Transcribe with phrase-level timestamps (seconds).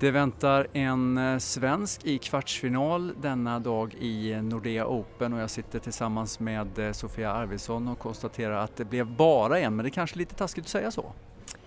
[0.00, 5.78] Det väntar en eh, svensk i kvartsfinal denna dag i Nordea Open och jag sitter
[5.78, 9.90] tillsammans med eh, Sofia Arvidsson och konstaterar att det blev bara en, men det är
[9.90, 11.12] kanske lite taskigt att säga så.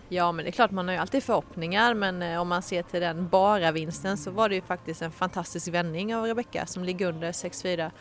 [0.09, 2.84] Ja men det är klart man har ju alltid förhoppningar men eh, om man ser
[2.84, 6.84] till den bara vinsten så var det ju faktiskt en fantastisk vändning av Rebecka som
[6.84, 7.91] ligger under 6-4,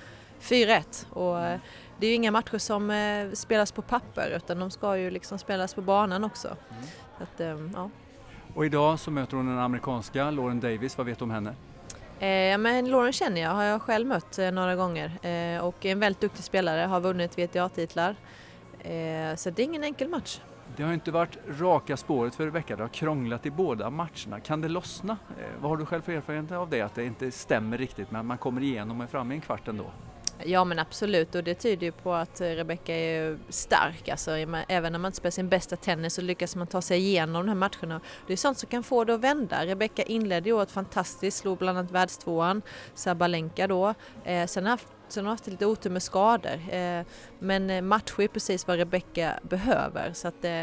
[0.41, 1.61] 4-1 och
[1.99, 5.75] det är ju inga matcher som spelas på papper utan de ska ju liksom spelas
[5.75, 6.49] på banan också.
[6.49, 6.85] Mm.
[7.19, 7.91] Att, ja.
[8.55, 11.55] Och idag så möter hon den amerikanska Lauren Davis, vad vet du om henne?
[12.21, 15.93] Eh, men Lauren känner jag, har jag själv mött eh, några gånger eh, och är
[15.93, 18.17] en väldigt duktig spelare, har vunnit WTA-titlar.
[18.79, 20.41] Eh, så det är ingen enkel match.
[20.77, 24.41] Det har inte varit raka spåret för Rebecka, det har krånglat i båda matcherna.
[24.45, 25.17] Kan det lossna?
[25.39, 28.27] Eh, vad har du själv för erfarenhet av det, att det inte stämmer riktigt men
[28.27, 29.85] man kommer igenom och är framme i en kvart ändå?
[30.45, 34.09] Ja men absolut och det tyder ju på att eh, Rebecca är stark.
[34.09, 34.31] Alltså,
[34.69, 37.49] även när man inte spelar sin bästa tennis så lyckas man ta sig igenom de
[37.49, 38.01] här matcherna.
[38.27, 39.67] Det är sånt som kan få det att vända.
[39.67, 42.63] Rebecca inledde ju året fantastiskt, slog bland annat världstvåan,
[42.95, 43.95] Sabalenka då.
[44.25, 44.79] Eh, sen har hon
[45.13, 46.75] Sen har haft lite otur med skador.
[46.75, 47.03] Eh,
[47.39, 50.13] men eh, matcher är precis vad Rebecca behöver.
[50.13, 50.61] Så att, eh,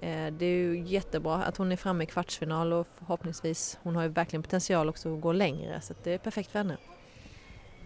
[0.00, 4.02] eh, det är ju jättebra att hon är framme i kvartsfinal och förhoppningsvis, hon har
[4.02, 6.76] ju verkligen potential också att gå längre så det är perfekt för henne.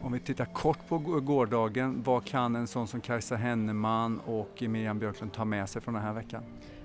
[0.02, 4.98] Om vi tittar kort på gårdagen, vad kan en sån som Kajsa Henneman och Miriam
[4.98, 6.42] Björklund ta med sig från den här veckan?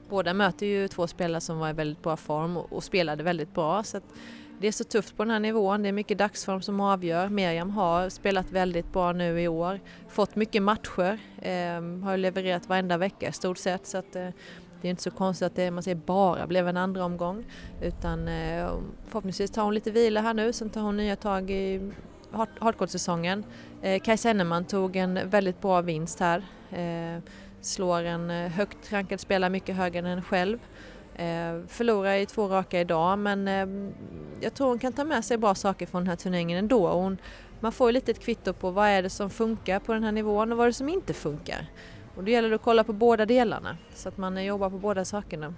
[0.09, 3.83] Båda möter ju två spelare som var i väldigt bra form och spelade väldigt bra.
[3.83, 3.99] Så
[4.59, 7.29] det är så tufft på den här nivån, det är mycket dagsform som avgör.
[7.29, 12.97] Miriam har spelat väldigt bra nu i år, fått mycket matcher, eh, har levererat varenda
[12.97, 13.87] vecka i stort sett.
[13.87, 14.27] Så att, eh,
[14.81, 17.45] det är inte så konstigt att det man säger bara blev en andra omgång.
[17.81, 18.69] Utan eh,
[19.07, 21.91] förhoppningsvis tar hon lite vila här nu, sen tar hon nya tag i
[22.59, 23.43] hardcore-säsongen.
[23.81, 26.43] Eh, Kajsa Enneman tog en väldigt bra vinst här.
[26.71, 27.23] Eh,
[27.61, 30.59] slår en eh, högt rankad spelare mycket högre än henne själv.
[31.15, 33.93] Eh, förlorar i två raka idag men eh,
[34.41, 36.87] jag tror hon kan ta med sig bra saker från den här turneringen ändå.
[36.87, 37.17] Hon,
[37.59, 40.11] man får ju lite ett kvitto på vad är det som funkar på den här
[40.11, 41.67] nivån och vad är det som inte funkar.
[42.15, 44.77] Och då gäller det att kolla på båda delarna så att man eh, jobbar på
[44.77, 45.53] båda sakerna.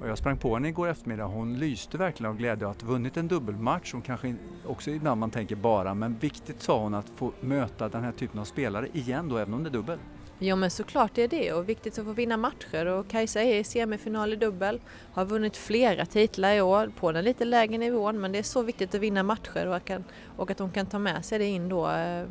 [0.00, 1.24] Och jag sprang på henne igår eftermiddag.
[1.24, 3.92] Hon lyste verkligen av glädje att ha vunnit en dubbelmatch.
[3.92, 4.34] Hon kanske
[4.66, 8.40] också ibland man tänker bara, men viktigt sa hon att få möta den här typen
[8.40, 9.98] av spelare igen då, även om det är dubbel.
[10.38, 13.64] Ja men såklart är det och viktigt att få vinna matcher och Kajsa är i
[13.64, 14.80] semifinal i dubbel.
[15.12, 18.62] Har vunnit flera titlar i år på den lite lägre nivån men det är så
[18.62, 20.04] viktigt att vinna matcher och, kan,
[20.36, 22.24] och att hon kan ta med sig det in då eh,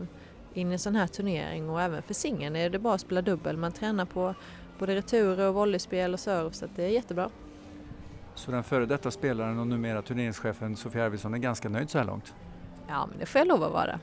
[0.54, 3.22] in i en sån här turnering och även för singeln är det bara att spela
[3.22, 3.58] dubbel.
[3.58, 4.36] Man tränar på
[4.80, 7.30] både returer och volleyspel och serve så det är jättebra.
[8.36, 12.06] Så den före detta spelaren och numera turneringschefen Sofia Arvidsson är ganska nöjd så här
[12.06, 12.34] långt?
[12.88, 14.00] Ja, men det får jag lov att vara.